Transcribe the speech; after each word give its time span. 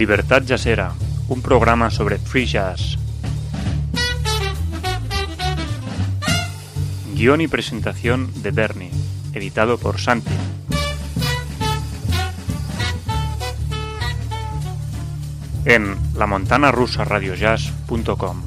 Libertad 0.00 0.42
Jazzera, 0.46 0.94
un 1.28 1.42
programa 1.42 1.90
sobre 1.90 2.16
free 2.16 2.46
jazz. 2.46 2.96
Guión 7.14 7.42
y 7.42 7.48
presentación 7.48 8.32
de 8.42 8.50
Bernie, 8.50 8.90
editado 9.34 9.76
por 9.76 10.00
Santi. 10.00 10.30
En 15.66 15.98
lamontanarusaradiojazz.com. 16.14 18.42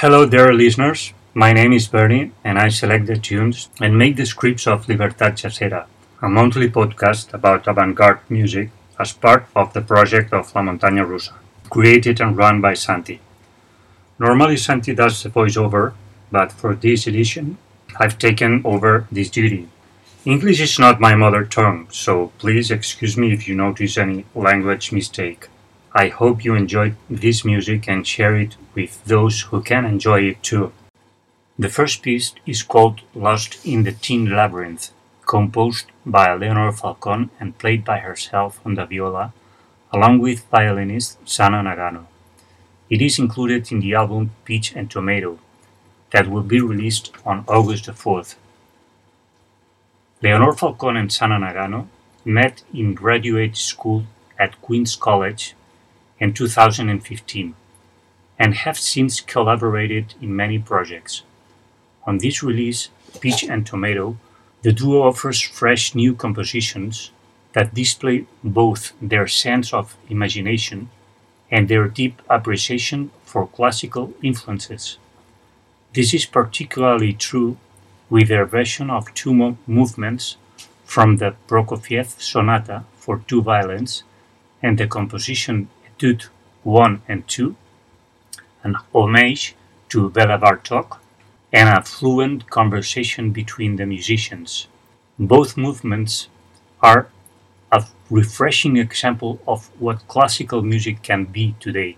Hello 0.00 0.30
there, 0.30 0.54
listeners. 0.54 1.12
My 1.34 1.52
name 1.52 1.74
is 1.74 1.90
Bernie, 1.90 2.30
and 2.44 2.60
I 2.60 2.70
select 2.70 3.08
the 3.08 3.18
tunes 3.18 3.72
and 3.80 3.98
make 3.98 4.14
the 4.14 4.24
scripts 4.24 4.68
of 4.68 4.88
Libertad 4.88 5.34
Jazzera, 5.34 5.88
a 6.22 6.28
monthly 6.28 6.70
podcast 6.70 7.34
about 7.34 7.66
avant-garde 7.66 8.20
music 8.30 8.70
as 8.98 9.12
part 9.12 9.46
of 9.54 9.72
the 9.74 9.82
project 9.82 10.32
of 10.32 10.54
La 10.54 10.62
Montaña 10.62 11.04
Rusa, 11.06 11.34
created 11.68 12.20
and 12.20 12.36
run 12.36 12.60
by 12.62 12.72
Santi. 12.72 13.20
Normally 14.18 14.56
Santi 14.56 14.94
does 14.94 15.22
the 15.22 15.28
voiceover, 15.28 15.92
but 16.32 16.52
for 16.52 16.74
this 16.74 17.06
edition, 17.06 17.58
I've 18.00 18.18
taken 18.18 18.62
over 18.64 19.06
this 19.12 19.28
duty. 19.28 19.68
English 20.24 20.60
is 20.60 20.78
not 20.78 21.00
my 21.00 21.14
mother 21.14 21.44
tongue, 21.44 21.86
so 21.90 22.32
please 22.38 22.70
excuse 22.70 23.16
me 23.16 23.32
if 23.32 23.46
you 23.46 23.54
notice 23.54 23.98
any 23.98 24.24
language 24.34 24.92
mistake. 24.92 25.48
I 25.92 26.08
hope 26.08 26.44
you 26.44 26.54
enjoyed 26.54 26.96
this 27.10 27.44
music 27.44 27.88
and 27.88 28.06
share 28.06 28.36
it 28.36 28.56
with 28.74 29.04
those 29.04 29.42
who 29.42 29.62
can 29.62 29.84
enjoy 29.84 30.22
it 30.22 30.42
too. 30.42 30.72
The 31.58 31.68
first 31.68 32.02
piece 32.02 32.34
is 32.46 32.62
called 32.62 33.02
Lost 33.14 33.64
in 33.64 33.84
the 33.84 33.92
Teen 33.92 34.30
Labyrinth, 34.30 34.90
composed 35.26 35.86
by 36.06 36.32
Leonor 36.34 36.72
Falcon 36.72 37.30
and 37.40 37.58
played 37.58 37.84
by 37.84 37.98
herself 37.98 38.60
on 38.64 38.74
the 38.74 38.86
viola, 38.86 39.32
along 39.92 40.20
with 40.20 40.46
violinist 40.50 41.18
Sana 41.28 41.62
Nagano. 41.62 42.06
It 42.88 43.02
is 43.02 43.18
included 43.18 43.70
in 43.72 43.80
the 43.80 43.94
album 43.94 44.30
Peach 44.44 44.74
and 44.74 44.90
Tomato, 44.90 45.38
that 46.12 46.30
will 46.30 46.42
be 46.42 46.60
released 46.60 47.10
on 47.24 47.44
August 47.48 47.86
the 47.86 47.92
4th. 47.92 48.36
Leonor 50.22 50.52
Falcon 50.52 50.96
and 50.96 51.12
Sana 51.12 51.38
Nagano 51.38 51.88
met 52.24 52.62
in 52.72 52.94
graduate 52.94 53.56
school 53.56 54.04
at 54.38 54.60
Queen's 54.62 54.94
College 54.96 55.54
in 56.20 56.32
2015 56.32 57.54
and 58.38 58.54
have 58.54 58.78
since 58.78 59.20
collaborated 59.20 60.14
in 60.22 60.36
many 60.36 60.58
projects. 60.58 61.22
On 62.06 62.18
this 62.18 62.42
release, 62.42 62.88
Peach 63.20 63.42
and 63.42 63.66
Tomato, 63.66 64.16
the 64.66 64.72
duo 64.72 65.02
offers 65.02 65.40
fresh 65.40 65.94
new 65.94 66.12
compositions 66.12 67.12
that 67.52 67.72
display 67.72 68.26
both 68.42 68.94
their 69.00 69.28
sense 69.28 69.72
of 69.72 69.96
imagination 70.10 70.90
and 71.52 71.68
their 71.68 71.86
deep 71.86 72.20
appreciation 72.28 73.12
for 73.24 73.46
classical 73.46 74.12
influences. 74.24 74.98
This 75.92 76.12
is 76.12 76.26
particularly 76.26 77.12
true 77.12 77.58
with 78.10 78.26
their 78.26 78.44
version 78.44 78.90
of 78.90 79.14
two 79.14 79.32
mo- 79.32 79.56
movements 79.68 80.36
from 80.84 81.18
the 81.18 81.36
Prokofiev 81.46 82.20
Sonata 82.20 82.82
for 82.96 83.18
two 83.28 83.42
violins 83.42 84.02
and 84.64 84.76
the 84.76 84.88
composition 84.88 85.68
Etude 85.86 86.26
1 86.64 87.02
and 87.06 87.28
2, 87.28 87.54
an 88.64 88.74
homage 88.92 89.54
to 89.90 90.10
Bela 90.10 90.36
Bartok, 90.40 90.98
and 91.56 91.70
a 91.70 91.82
fluent 91.82 92.50
conversation 92.50 93.30
between 93.30 93.76
the 93.76 93.86
musicians. 93.86 94.68
Both 95.18 95.56
movements 95.56 96.28
are 96.82 97.08
a 97.72 97.82
refreshing 98.10 98.76
example 98.76 99.40
of 99.48 99.70
what 99.80 100.06
classical 100.06 100.60
music 100.60 101.02
can 101.02 101.24
be 101.24 101.54
today 101.58 101.96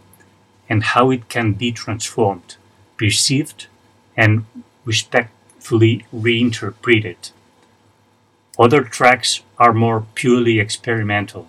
and 0.69 0.85
how 0.85 1.11
it 1.11 1.29
can 1.29 1.55
be 1.55 1.73
transformed, 1.73 2.55
perceived, 2.97 3.67
and 4.17 4.45
respectfully 4.85 6.07
reinterpreted. 6.13 7.31
Other 8.61 8.85
tracks 8.85 9.43
are 9.59 9.73
more 9.73 10.07
purely 10.15 10.61
experimental. 10.61 11.49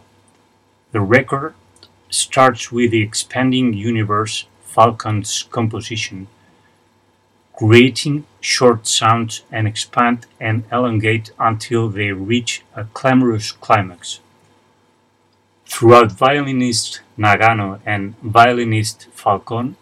The 0.94 1.02
record 1.02 1.54
starts 2.10 2.72
with 2.72 2.90
the 2.90 3.04
expanding 3.04 3.74
universe 3.74 4.48
Falcon's 4.64 5.44
composition, 5.52 6.28
creating 7.60 8.24
short 8.40 8.88
sounds 8.88 9.42
and 9.52 9.68
expand 9.68 10.26
and 10.40 10.64
elongate 10.72 11.30
until 11.38 11.90
they 11.90 12.10
reach 12.10 12.64
a 12.74 12.86
clamorous 12.94 13.52
climax. 13.52 14.22
Throughout 15.66 16.14
violinist 16.14 17.02
Nagano 17.18 17.82
and 17.86 18.16
violinist 18.22 19.08
Falcon 19.12 19.76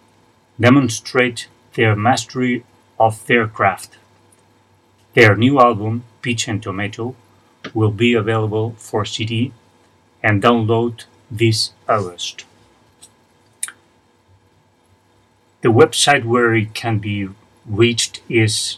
demonstrate 0.60 1.48
their 1.76 1.96
mastery 1.96 2.64
of 3.00 3.24
their 3.28 3.48
craft. 3.48 3.98
Their 5.14 5.36
new 5.36 5.60
album, 5.60 6.04
Peach 6.24 6.48
and 6.48 6.64
Tomato, 6.64 7.16
will 7.76 7.92
be 7.92 8.16
available 8.16 8.74
for 8.80 9.06
CD 9.06 9.54
and 10.24 10.42
download 10.42 11.04
this 11.30 11.74
August. 11.88 12.44
The 15.62 15.70
website 15.70 16.26
where 16.26 16.56
it 16.56 16.74
can 16.74 16.98
be 16.98 17.30
reached 17.68 18.22
is 18.30 18.78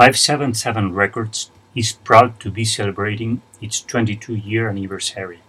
577 0.00 0.94
Records 0.94 1.50
is 1.74 1.92
proud 1.92 2.40
to 2.40 2.50
be 2.50 2.64
celebrating 2.64 3.42
its 3.60 3.82
22 3.82 4.34
year 4.34 4.70
anniversary. 4.70 5.40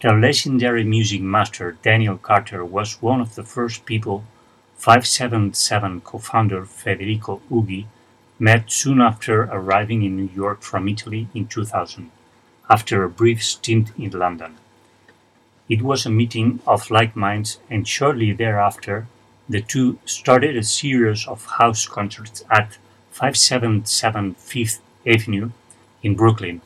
The 0.00 0.12
legendary 0.12 0.84
music 0.84 1.20
master 1.20 1.76
Daniel 1.82 2.16
Carter 2.16 2.64
was 2.64 3.02
one 3.02 3.20
of 3.20 3.34
the 3.34 3.42
first 3.42 3.84
people 3.84 4.22
577 4.76 6.02
co 6.02 6.18
founder 6.18 6.64
Federico 6.64 7.40
Ughi 7.50 7.86
met 8.38 8.70
soon 8.70 9.00
after 9.00 9.42
arriving 9.42 10.04
in 10.04 10.14
New 10.14 10.30
York 10.32 10.62
from 10.62 10.86
Italy 10.86 11.26
in 11.34 11.48
2000, 11.48 12.08
after 12.70 13.02
a 13.02 13.10
brief 13.10 13.42
stint 13.42 13.90
in 13.98 14.10
London. 14.10 14.56
It 15.68 15.82
was 15.82 16.06
a 16.06 16.10
meeting 16.10 16.60
of 16.64 16.92
like 16.92 17.16
minds, 17.16 17.58
and 17.68 17.88
shortly 17.88 18.30
thereafter, 18.30 19.08
the 19.48 19.62
two 19.62 19.98
started 20.04 20.56
a 20.56 20.62
series 20.62 21.26
of 21.26 21.44
house 21.58 21.88
concerts 21.88 22.44
at 22.48 22.78
577 23.16 24.34
Fifth 24.34 24.82
Avenue 25.06 25.50
in 26.02 26.14
Brooklyn, 26.14 26.60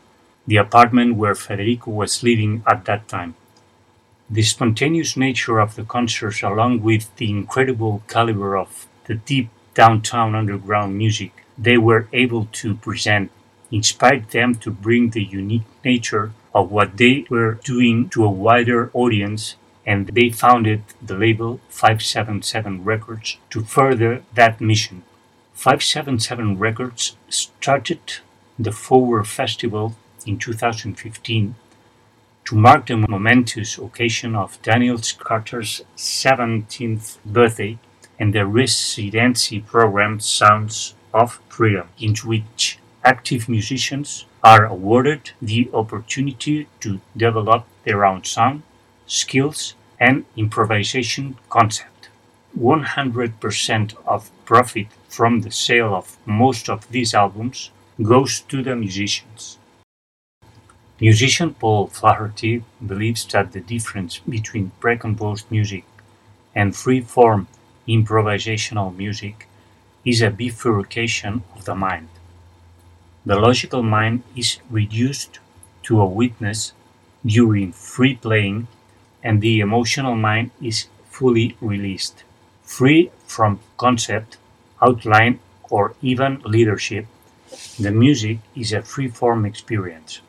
the 0.48 0.56
apartment 0.56 1.14
where 1.14 1.36
Federico 1.36 1.92
was 1.92 2.24
living 2.24 2.64
at 2.66 2.86
that 2.86 3.06
time. 3.06 3.36
The 4.28 4.42
spontaneous 4.42 5.16
nature 5.16 5.60
of 5.60 5.76
the 5.76 5.84
concerts, 5.84 6.42
along 6.42 6.82
with 6.82 7.14
the 7.18 7.30
incredible 7.30 8.02
caliber 8.08 8.56
of 8.56 8.88
the 9.04 9.14
deep 9.14 9.48
downtown 9.74 10.34
underground 10.34 10.98
music 10.98 11.30
they 11.56 11.78
were 11.78 12.08
able 12.12 12.48
to 12.60 12.74
present, 12.74 13.30
inspired 13.70 14.30
them 14.30 14.56
to 14.56 14.72
bring 14.72 15.10
the 15.10 15.22
unique 15.22 15.70
nature 15.84 16.32
of 16.52 16.72
what 16.72 16.96
they 16.96 17.26
were 17.30 17.60
doing 17.62 18.08
to 18.08 18.24
a 18.24 18.28
wider 18.28 18.90
audience 18.92 19.54
and 19.86 20.08
they 20.08 20.30
founded 20.30 20.82
the 21.00 21.16
label 21.16 21.60
577 21.68 22.82
Records 22.82 23.36
to 23.50 23.60
further 23.62 24.24
that 24.34 24.60
mission. 24.60 25.04
577 25.60 26.58
Records 26.58 27.18
started 27.28 28.00
the 28.58 28.72
Forward 28.72 29.24
Festival 29.28 29.94
in 30.24 30.38
2015 30.38 31.54
to 32.46 32.54
mark 32.54 32.86
the 32.86 32.96
momentous 32.96 33.76
occasion 33.76 34.34
of 34.34 34.58
Daniel 34.62 34.98
Carter's 35.18 35.82
17th 35.98 37.18
birthday 37.26 37.78
and 38.18 38.32
the 38.32 38.46
residency 38.46 39.60
program 39.60 40.18
Sounds 40.18 40.94
of 41.12 41.42
Freedom, 41.50 41.88
in 41.98 42.14
which 42.24 42.78
active 43.04 43.46
musicians 43.46 44.24
are 44.42 44.64
awarded 44.64 45.32
the 45.42 45.68
opportunity 45.74 46.68
to 46.80 47.02
develop 47.14 47.66
their 47.84 48.06
own 48.06 48.24
sound, 48.24 48.62
skills, 49.06 49.74
and 50.00 50.24
improvisation 50.38 51.36
concepts. 51.50 51.89
100% 52.58 53.94
of 54.06 54.30
profit 54.44 54.88
from 55.08 55.40
the 55.40 55.50
sale 55.50 55.94
of 55.94 56.16
most 56.26 56.68
of 56.68 56.88
these 56.90 57.14
albums 57.14 57.70
goes 58.02 58.40
to 58.40 58.62
the 58.62 58.74
musicians. 58.74 59.58
Musician 61.00 61.54
Paul 61.54 61.86
Flaherty 61.86 62.62
believes 62.86 63.24
that 63.26 63.52
the 63.52 63.60
difference 63.60 64.18
between 64.18 64.72
pre-composed 64.80 65.50
music 65.50 65.84
and 66.54 66.76
free-form 66.76 67.48
improvisational 67.88 68.94
music 68.94 69.48
is 70.04 70.20
a 70.20 70.30
bifurcation 70.30 71.42
of 71.54 71.64
the 71.64 71.74
mind. 71.74 72.08
The 73.24 73.36
logical 73.36 73.82
mind 73.82 74.22
is 74.34 74.58
reduced 74.70 75.38
to 75.84 76.00
a 76.00 76.06
witness 76.06 76.72
during 77.24 77.72
free 77.72 78.16
playing 78.16 78.68
and 79.22 79.40
the 79.40 79.60
emotional 79.60 80.16
mind 80.16 80.50
is 80.60 80.86
fully 81.10 81.56
released. 81.60 82.24
Free 82.70 83.10
from 83.26 83.58
concept, 83.76 84.38
outline, 84.80 85.40
or 85.68 85.94
even 86.00 86.40
leadership, 86.44 87.06
the 87.80 87.90
music 87.90 88.38
is 88.54 88.72
a 88.72 88.80
free-form 88.80 89.44
experience. 89.44 90.20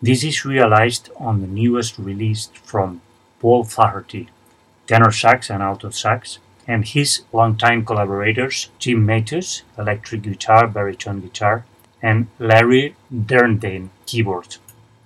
This 0.00 0.22
is 0.22 0.44
realized 0.44 1.10
on 1.18 1.40
the 1.40 1.48
newest 1.48 1.98
release 1.98 2.50
from 2.62 3.00
Paul 3.40 3.64
Flaherty, 3.64 4.28
tenor 4.86 5.10
sax 5.10 5.50
and 5.50 5.60
alto 5.60 5.90
sax, 5.90 6.38
and 6.68 6.86
his 6.86 7.22
longtime 7.32 7.84
collaborators 7.84 8.70
Jim 8.78 9.04
Matus, 9.04 9.62
electric 9.76 10.22
guitar, 10.22 10.68
baritone 10.68 11.20
guitar, 11.20 11.64
and 12.00 12.28
Larry 12.38 12.94
Derndain, 13.12 13.88
keyboard. 14.06 14.56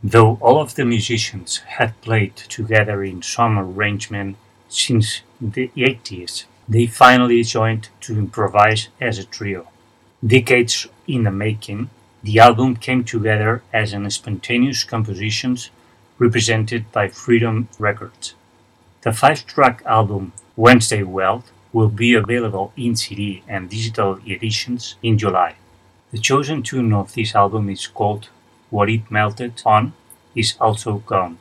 Though 0.04 0.36
all 0.42 0.60
of 0.60 0.74
the 0.74 0.84
musicians 0.84 1.56
had 1.78 1.98
played 2.02 2.36
together 2.36 3.02
in 3.02 3.22
some 3.22 3.58
arrangement 3.58 4.36
since 4.68 5.22
the 5.40 5.70
80s, 5.76 6.44
they 6.68 6.86
finally 6.86 7.42
joined 7.42 7.88
to 8.02 8.18
improvise 8.18 8.88
as 9.00 9.18
a 9.18 9.24
trio. 9.24 9.68
Decades 10.24 10.86
in 11.06 11.24
the 11.24 11.30
making, 11.30 11.90
the 12.22 12.38
album 12.38 12.76
came 12.76 13.04
together 13.04 13.62
as 13.72 13.92
an 13.92 14.10
spontaneous 14.10 14.84
composition 14.84 15.56
represented 16.18 16.90
by 16.92 17.08
Freedom 17.08 17.68
Records. 17.78 18.34
The 19.02 19.12
five 19.12 19.46
track 19.46 19.82
album 19.86 20.32
Wednesday 20.56 21.02
Weld 21.04 21.44
will 21.72 21.88
be 21.88 22.14
available 22.14 22.72
in 22.76 22.96
CD 22.96 23.42
and 23.46 23.70
digital 23.70 24.18
editions 24.26 24.96
in 25.02 25.16
July. 25.16 25.54
The 26.10 26.18
chosen 26.18 26.62
tune 26.62 26.92
of 26.92 27.14
this 27.14 27.34
album 27.34 27.70
is 27.70 27.86
called 27.86 28.28
What 28.70 28.90
It 28.90 29.10
Melted 29.10 29.62
On 29.64 29.92
Is 30.34 30.56
Also 30.60 30.98
Gone. 30.98 31.38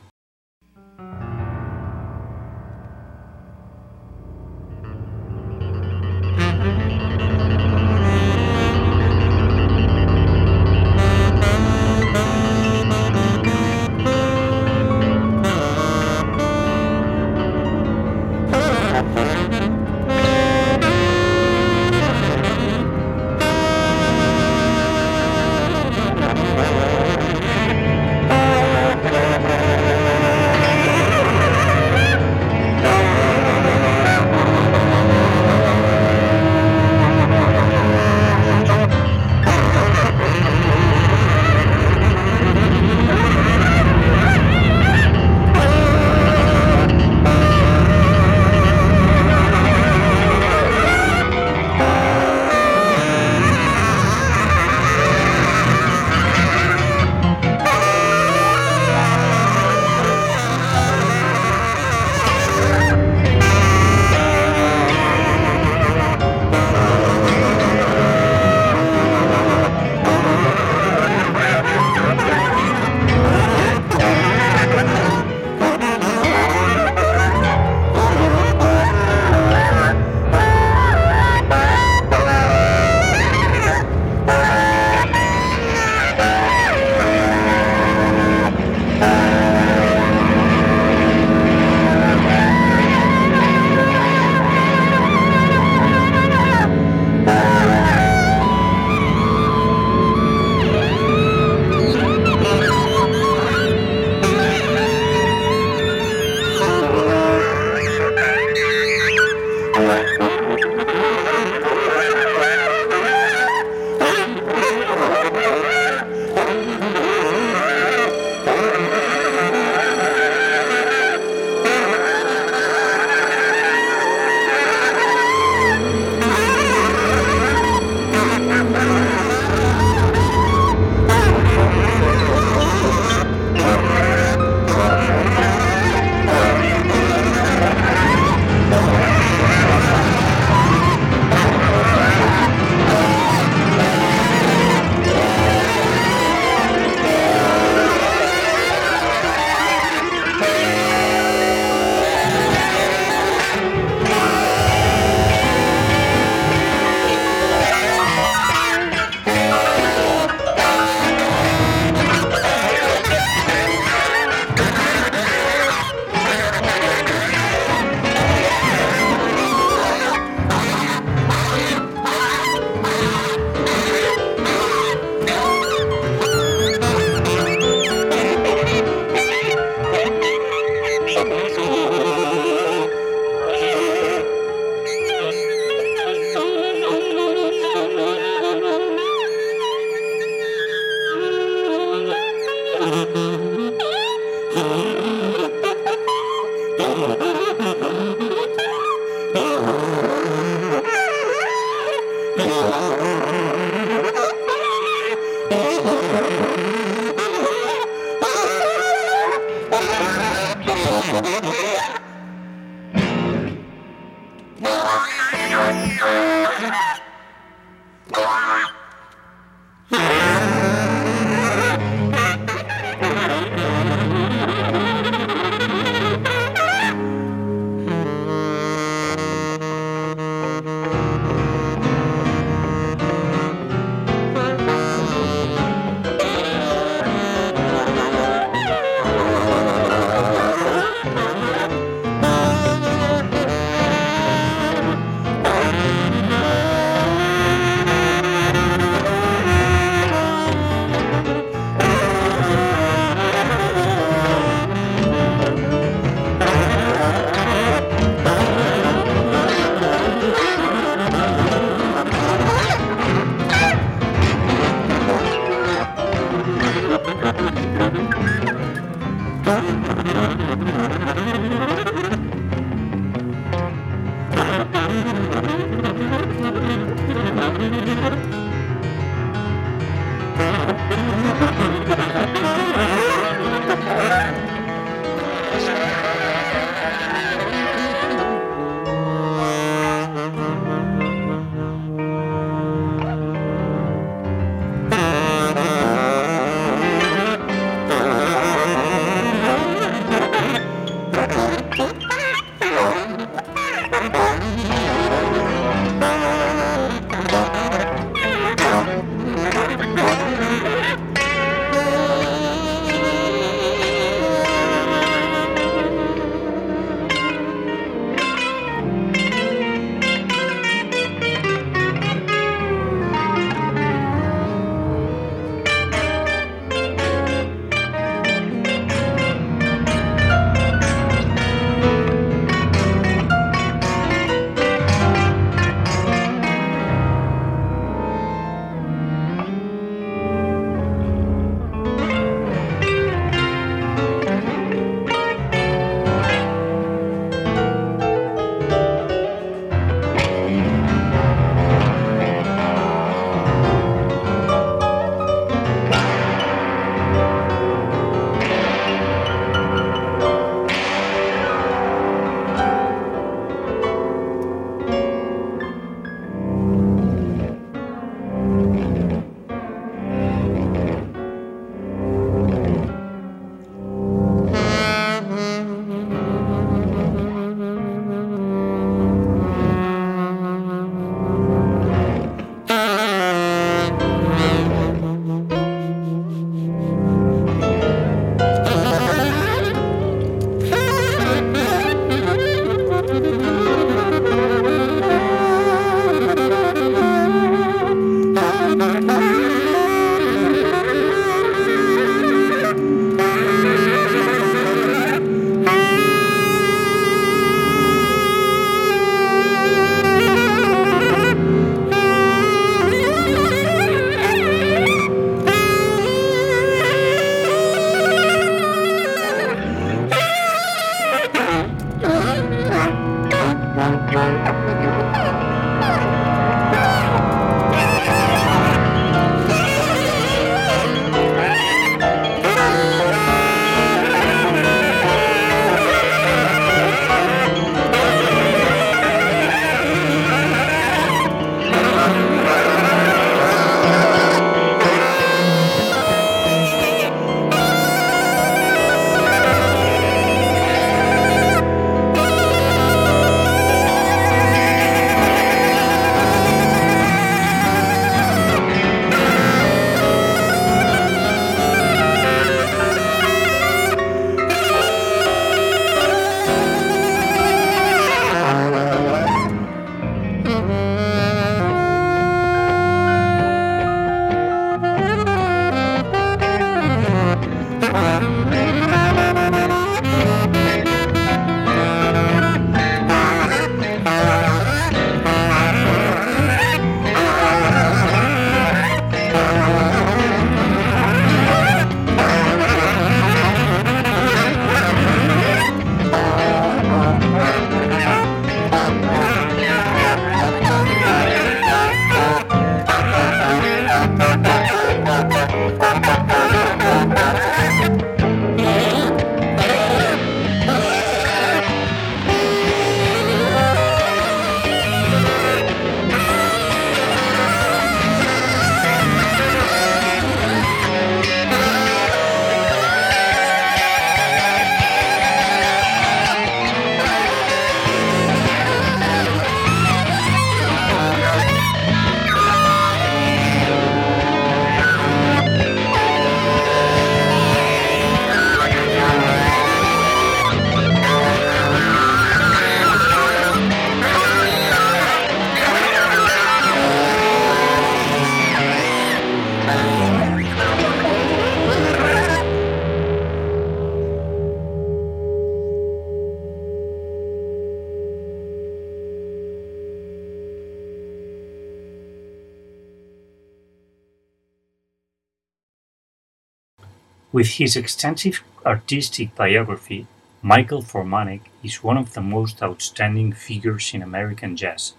With 567.38 567.58
his 567.60 567.76
extensive 567.76 568.42
artistic 568.66 569.36
biography, 569.36 570.08
Michael 570.42 570.82
Formanek 570.82 571.42
is 571.62 571.84
one 571.84 571.96
of 571.96 572.14
the 572.14 572.20
most 572.20 572.60
outstanding 572.60 573.32
figures 573.32 573.94
in 573.94 574.02
American 574.02 574.56
jazz, 574.56 574.94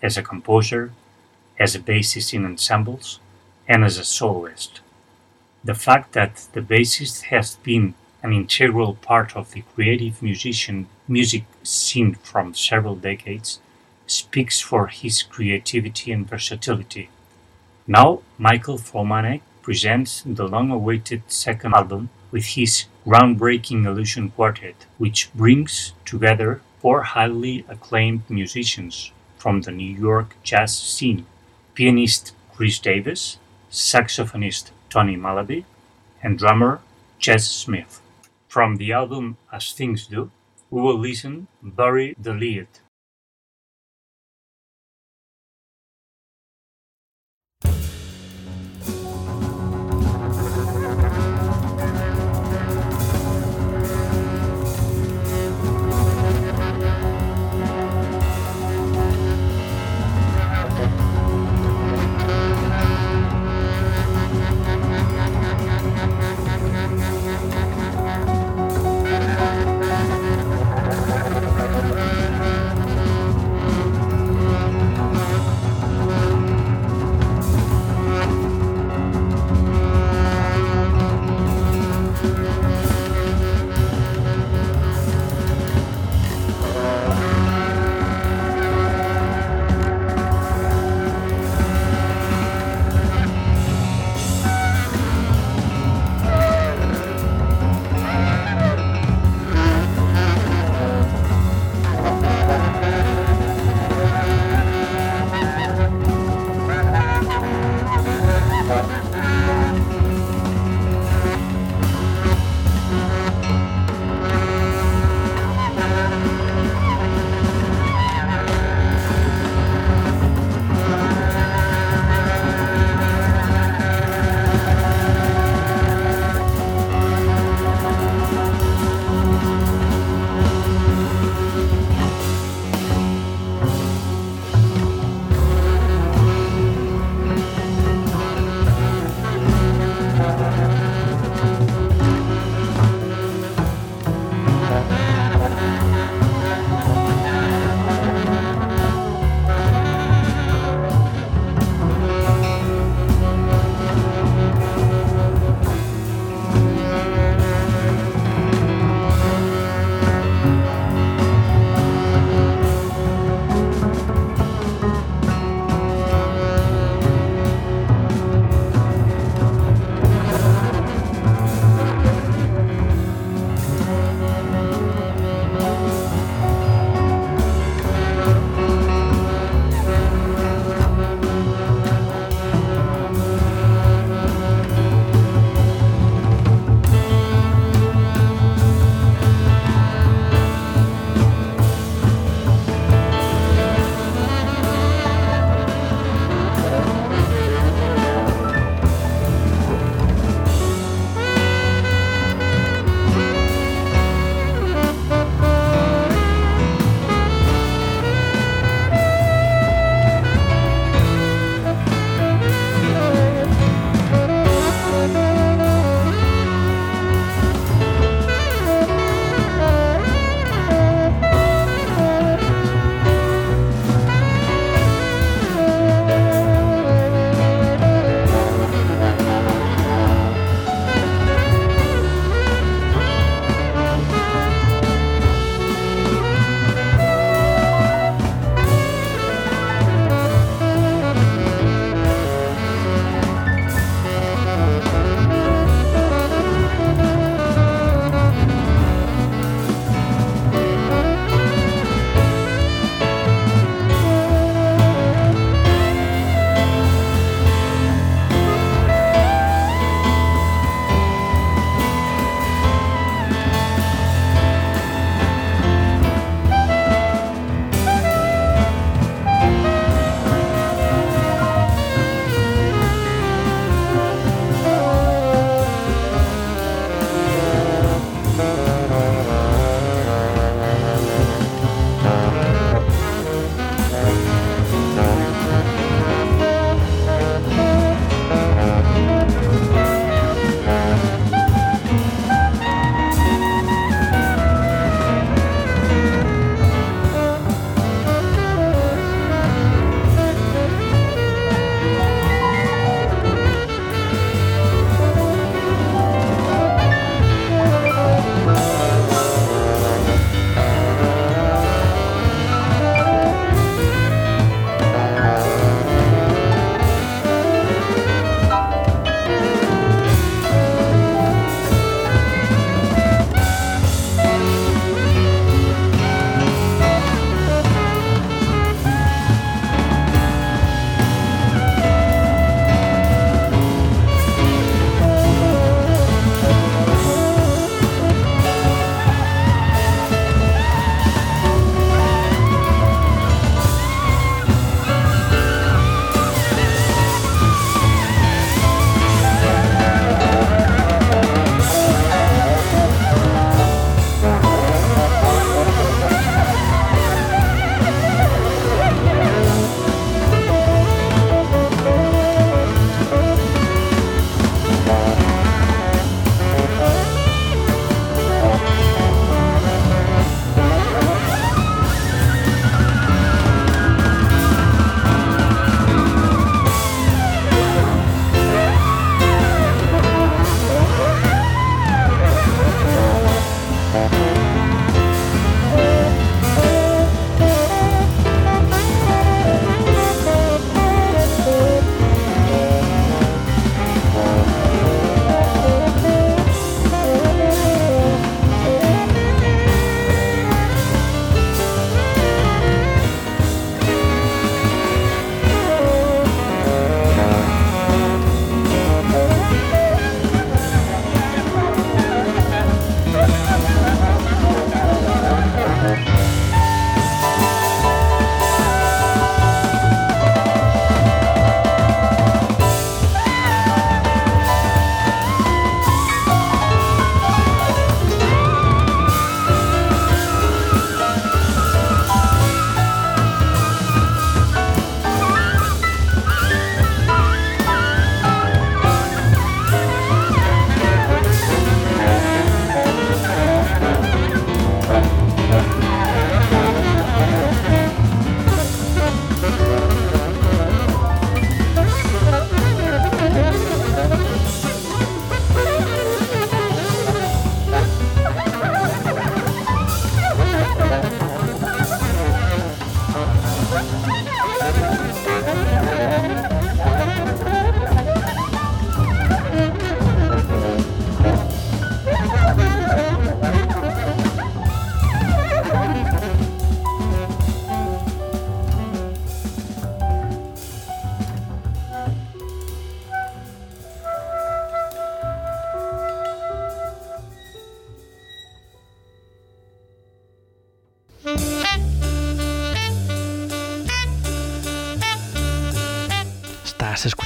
as 0.00 0.16
a 0.16 0.22
composer, 0.22 0.92
as 1.58 1.74
a 1.74 1.80
bassist 1.80 2.32
in 2.34 2.44
ensembles, 2.44 3.18
and 3.66 3.82
as 3.82 3.98
a 3.98 4.04
soloist. 4.04 4.80
The 5.64 5.74
fact 5.74 6.12
that 6.12 6.46
the 6.52 6.60
bassist 6.60 7.22
has 7.32 7.56
been 7.56 7.94
an 8.22 8.32
integral 8.32 8.94
part 8.94 9.34
of 9.36 9.50
the 9.50 9.64
creative 9.74 10.22
musician 10.22 10.86
music 11.08 11.42
scene 11.64 12.14
from 12.14 12.54
several 12.54 12.94
decades 12.94 13.58
speaks 14.06 14.60
for 14.60 14.86
his 14.86 15.24
creativity 15.24 16.12
and 16.12 16.28
versatility. 16.28 17.08
Now, 17.88 18.22
Michael 18.38 18.78
Formanek 18.78 19.40
presents 19.62 20.22
the 20.26 20.46
long-awaited 20.46 21.22
second 21.28 21.74
album 21.74 22.10
with 22.30 22.44
his 22.44 22.86
groundbreaking 23.06 23.86
Elusion 23.86 24.30
Quartet, 24.30 24.86
which 24.98 25.32
brings 25.34 25.94
together 26.04 26.60
four 26.80 27.02
highly 27.02 27.64
acclaimed 27.68 28.22
musicians 28.28 29.12
from 29.38 29.62
the 29.62 29.70
New 29.70 29.94
York 29.94 30.36
jazz 30.42 30.76
scene 30.76 31.26
pianist 31.74 32.34
Kris 32.54 32.78
Davis, 32.78 33.38
saxophonist 33.70 34.70
Tony 34.90 35.16
Malaby, 35.16 35.64
and 36.22 36.38
drummer 36.38 36.80
Ches 37.18 37.48
Smith. 37.48 38.00
From 38.48 38.76
the 38.76 38.92
album 38.92 39.36
As 39.50 39.72
Things 39.72 40.06
Do, 40.06 40.30
we 40.70 40.82
will 40.82 40.98
listen 40.98 41.48
Bury 41.62 42.14
the 42.20 42.34
Lead 42.34 42.68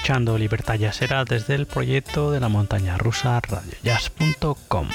Libertad 0.08 0.78
Jazzera 0.78 1.24
desde 1.24 1.56
el 1.56 1.66
proyecto 1.66 2.30
de 2.30 2.38
la 2.38 2.48
montaña 2.48 2.96
rusa 2.96 3.40
radiojazz.com. 3.40 4.88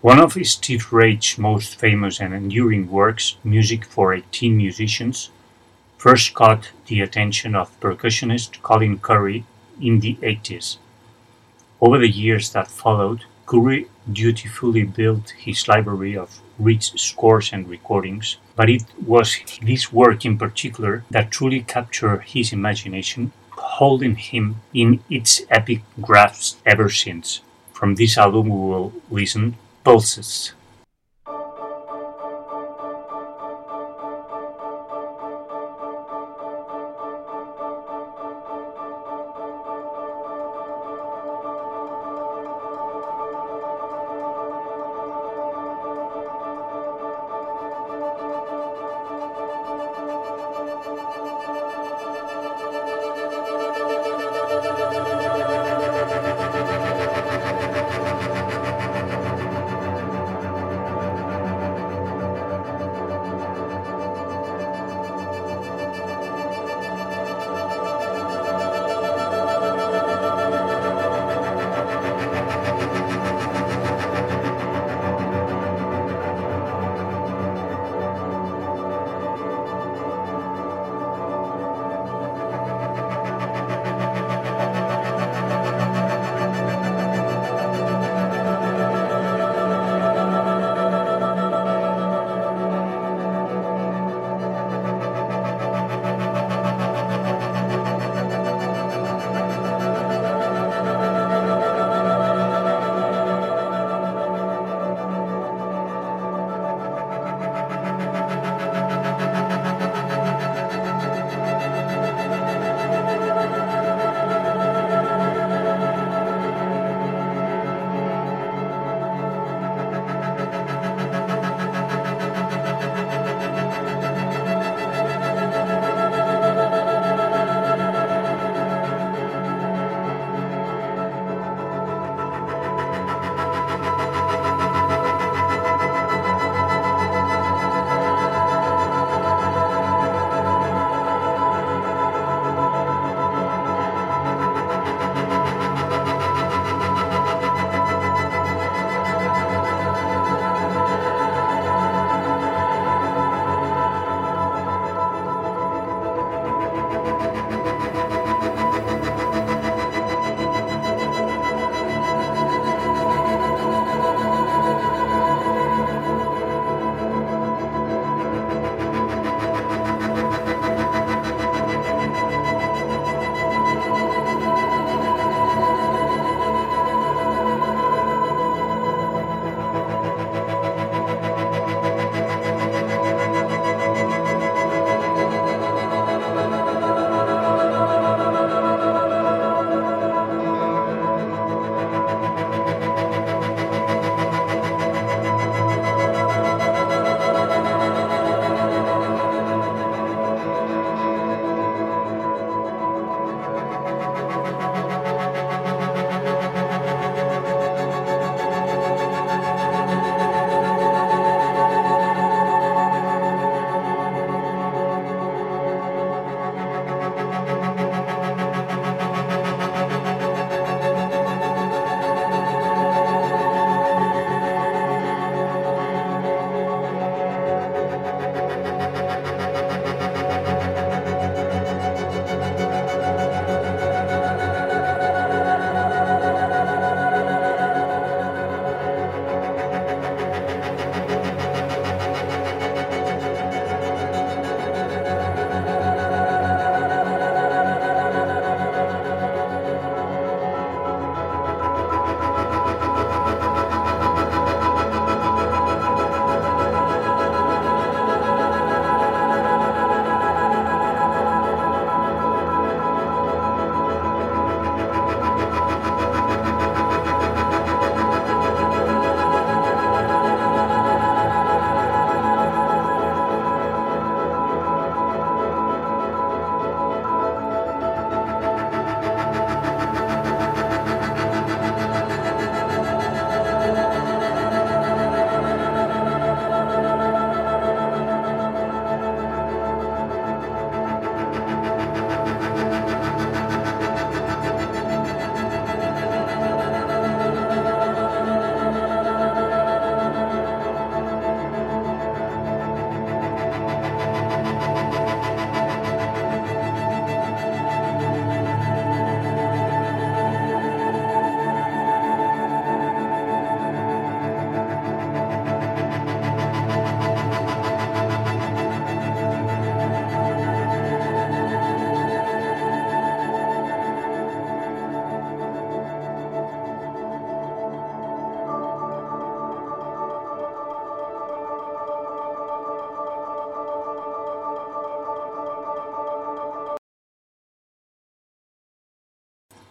One 0.00 0.18
of 0.18 0.38
Steve 0.42 0.86
Reich's 0.90 1.36
most 1.36 1.78
famous 1.78 2.20
and 2.20 2.32
enduring 2.32 2.90
works, 2.90 3.36
Music 3.44 3.84
for 3.84 4.14
18 4.14 4.56
Musicians, 4.56 5.30
first 5.98 6.32
caught 6.32 6.70
the 6.86 7.02
attention 7.02 7.54
of 7.54 7.78
percussionist 7.80 8.62
Colin 8.62 8.98
Currie 8.98 9.44
in 9.78 10.00
the 10.00 10.14
80s. 10.22 10.78
Over 11.78 11.98
the 11.98 12.08
years 12.08 12.50
that 12.52 12.68
followed, 12.68 13.24
Currie 13.44 13.88
dutifully 14.10 14.84
built 14.84 15.30
his 15.30 15.68
library 15.68 16.16
of 16.16 16.40
Reich 16.58 16.82
scores 16.82 17.52
and 17.52 17.68
recordings, 17.68 18.38
but 18.56 18.70
it 18.70 18.82
was 19.04 19.36
this 19.60 19.92
work 19.92 20.24
in 20.24 20.38
particular 20.38 21.04
that 21.10 21.30
truly 21.30 21.60
captured 21.60 22.22
his 22.22 22.52
imagination, 22.52 23.32
holding 23.50 24.16
him 24.16 24.62
in 24.72 25.00
its 25.10 25.42
epic 25.50 25.82
grasp 26.00 26.60
ever 26.64 26.88
since. 26.88 27.42
From 27.72 27.96
this 27.96 28.16
album 28.16 28.48
we 28.48 28.56
will 28.56 28.92
listen 29.10 29.56
Pulses. 29.84 30.52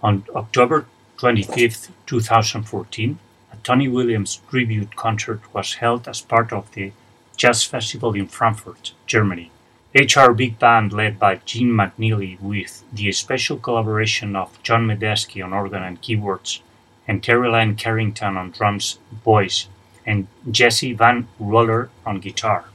On 0.06 0.24
October 0.36 0.86
25, 1.18 1.90
2014, 2.06 3.18
a 3.52 3.56
Tony 3.64 3.88
Williams 3.88 4.40
tribute 4.52 4.96
concert 4.96 5.42
was 5.52 5.82
held 5.82 6.08
as 6.08 6.22
part 6.22 6.54
of 6.54 6.72
the 6.74 6.92
Jazz 7.36 7.64
Festival 7.64 8.14
in 8.14 8.28
Frankfurt, 8.28 8.94
Germany. 9.08 9.50
HR 9.96 10.34
Big 10.34 10.60
Band 10.60 10.94
led 10.94 11.18
by 11.18 11.38
Jim 11.38 11.70
McNeely 11.72 12.40
with 12.40 12.84
the 12.94 13.12
special 13.14 13.58
collaboration 13.58 14.36
of 14.36 14.62
John 14.62 14.86
Medeski 14.86 15.44
on 15.44 15.54
organ 15.54 15.82
and 15.82 16.00
keyboards 16.00 16.62
and 17.08 17.24
Terri 17.24 17.76
Carrington 17.76 18.38
on 18.38 18.52
drums, 18.52 19.00
voice, 19.24 19.68
and 20.06 20.28
Jesse 20.52 20.94
Van 20.94 21.28
Ruller 21.42 21.90
on 22.06 22.20
guitar. 22.20 22.66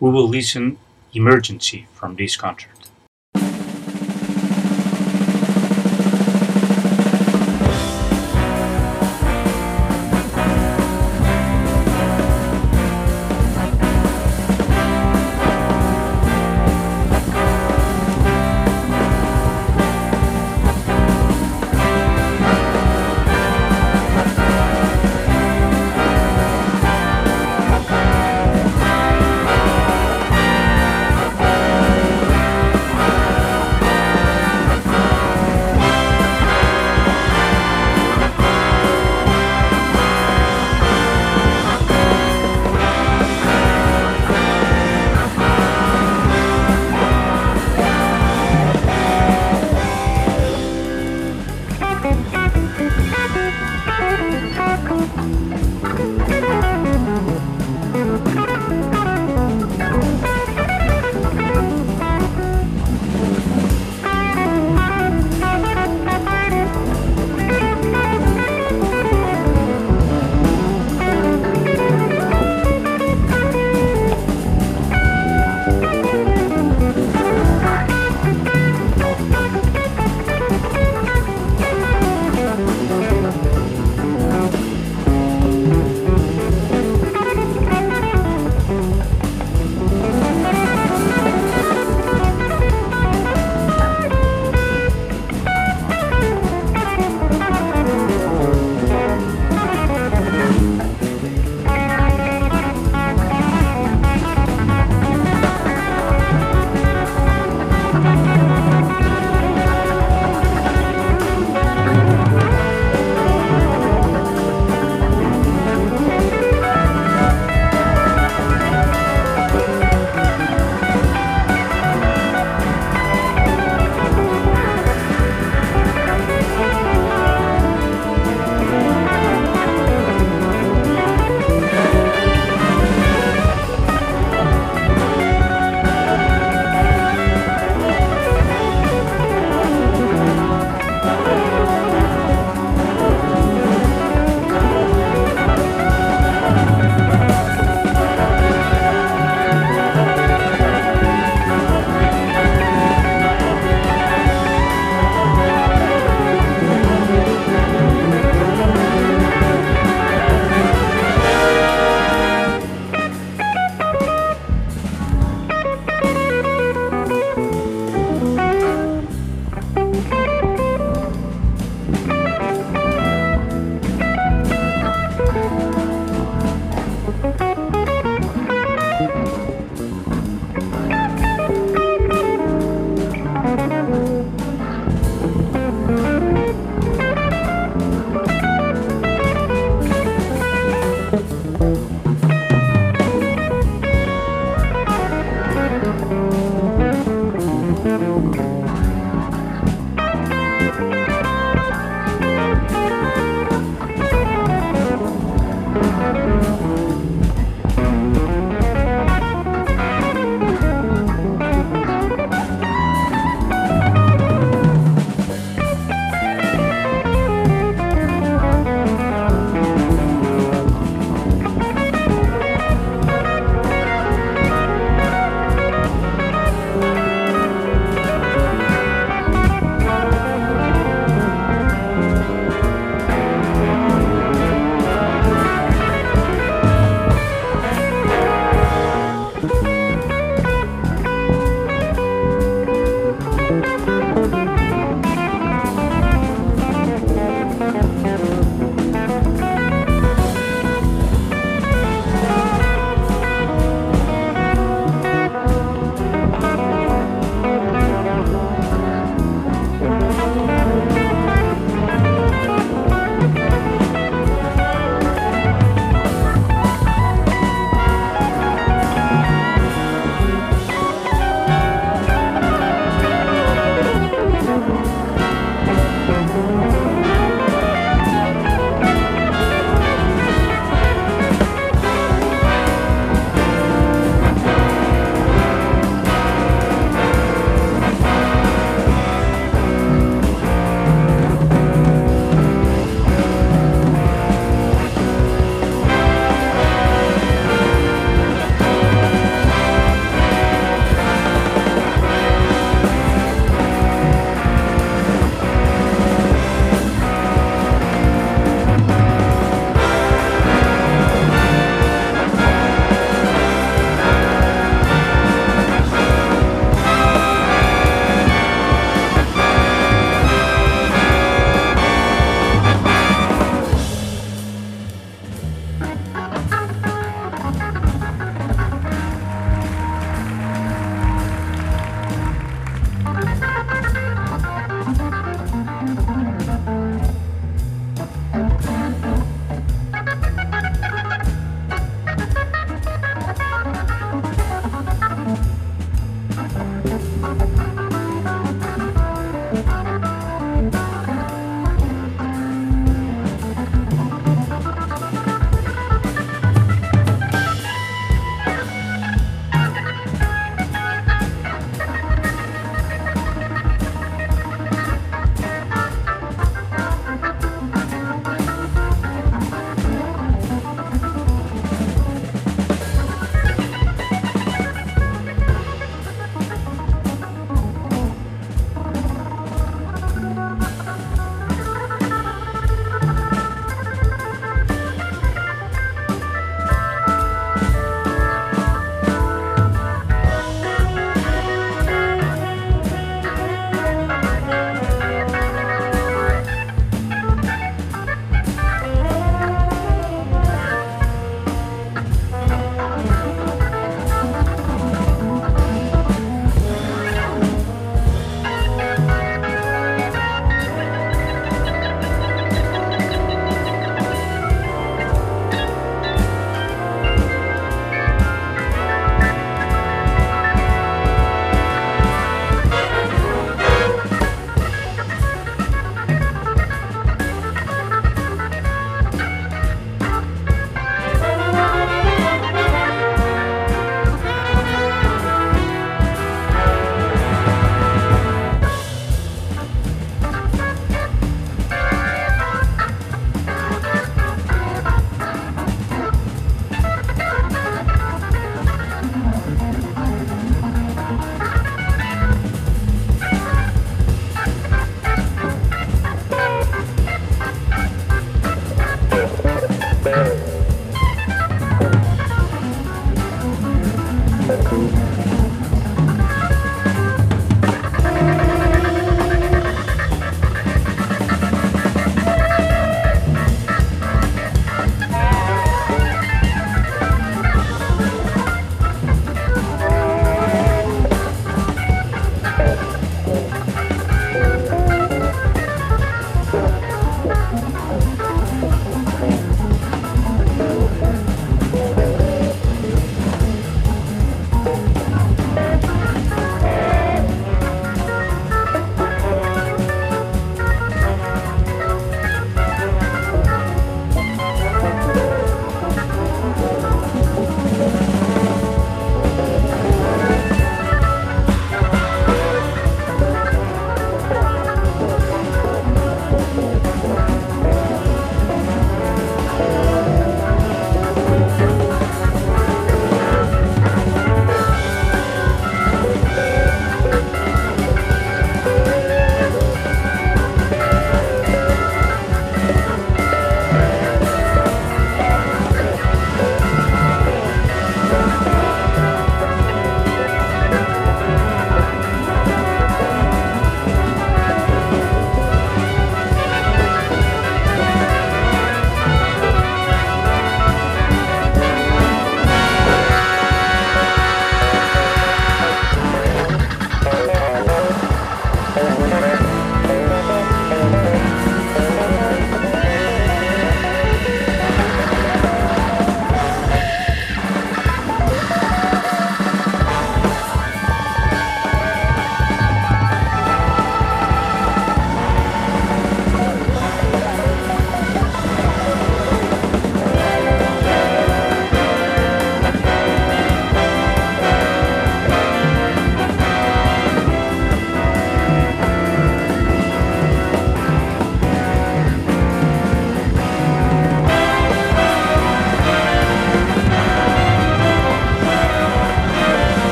We 0.00 0.10
will 0.10 0.28
listen 0.28 0.78
Emergency 1.14 1.86
from 1.92 2.16
this 2.16 2.36
concert. 2.36 2.79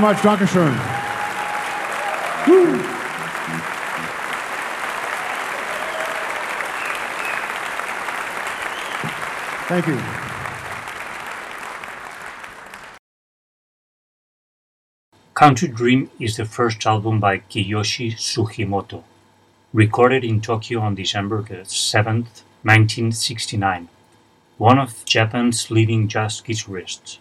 Much. 0.00 0.22
Dankeschön. 0.22 0.74
Thank 9.68 9.86
you. 9.86 9.98
Country 15.34 15.68
Dream 15.68 16.10
is 16.18 16.36
the 16.36 16.44
first 16.44 16.84
album 16.84 17.20
by 17.20 17.38
Kiyoshi 17.38 18.12
Sugimoto, 18.16 19.04
recorded 19.72 20.24
in 20.24 20.40
Tokyo 20.40 20.80
on 20.80 20.94
December 20.96 21.44
7, 21.64 22.14
1969, 22.62 23.88
one 24.58 24.78
of 24.78 25.04
Japan's 25.04 25.70
leading 25.70 26.08
jazz 26.08 26.42
guitarists. 26.42 27.18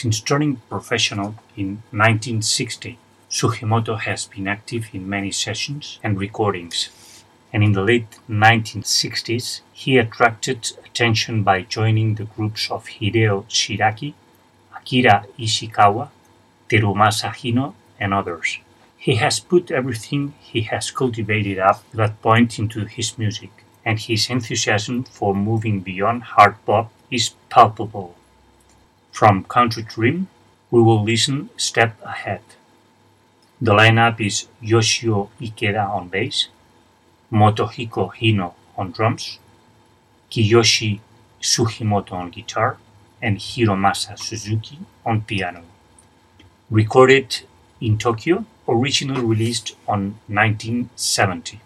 Since 0.00 0.22
turning 0.22 0.56
professional 0.68 1.36
in 1.56 1.84
1960, 1.92 2.98
Sugimoto 3.30 3.96
has 3.96 4.26
been 4.26 4.48
active 4.48 4.88
in 4.92 5.08
many 5.08 5.30
sessions 5.30 6.00
and 6.02 6.18
recordings, 6.18 6.88
and 7.52 7.62
in 7.62 7.74
the 7.74 7.80
late 7.80 8.18
1960s 8.28 9.60
he 9.72 9.96
attracted 9.98 10.72
attention 10.84 11.44
by 11.44 11.62
joining 11.62 12.16
the 12.16 12.24
groups 12.24 12.72
of 12.72 12.88
Hideo 12.88 13.44
Shiraki, 13.48 14.14
Akira 14.76 15.26
Ishikawa, 15.38 16.08
Terumasa 16.68 17.30
Hino, 17.30 17.74
and 18.00 18.12
others. 18.12 18.58
He 18.98 19.14
has 19.14 19.38
put 19.38 19.70
everything 19.70 20.34
he 20.40 20.62
has 20.62 20.90
cultivated 20.90 21.60
up 21.60 21.88
to 21.92 21.98
that 21.98 22.20
point 22.20 22.58
into 22.58 22.84
his 22.84 23.16
music, 23.16 23.52
and 23.84 24.00
his 24.00 24.28
enthusiasm 24.28 25.04
for 25.04 25.36
moving 25.36 25.78
beyond 25.82 26.24
hard 26.34 26.56
bop 26.66 26.90
is 27.12 27.36
palpable. 27.48 28.16
From 29.14 29.44
Country 29.44 29.84
Dream, 29.84 30.26
we 30.72 30.82
will 30.82 31.00
listen 31.04 31.48
Step 31.56 31.96
Ahead. 32.02 32.40
The 33.60 33.70
lineup 33.72 34.20
is 34.20 34.48
Yoshio 34.60 35.30
Ikeda 35.40 35.88
on 35.88 36.08
bass, 36.08 36.48
Motohiko 37.30 38.12
Hino 38.12 38.54
on 38.76 38.90
drums, 38.90 39.38
Kiyoshi 40.32 40.98
Sugimoto 41.40 42.14
on 42.14 42.30
guitar, 42.30 42.78
and 43.22 43.38
Hiromasa 43.38 44.18
Suzuki 44.18 44.80
on 45.06 45.22
piano. 45.22 45.62
Recorded 46.68 47.42
in 47.80 47.98
Tokyo, 47.98 48.44
originally 48.66 49.22
released 49.22 49.76
on 49.86 50.18
1970. 50.26 51.60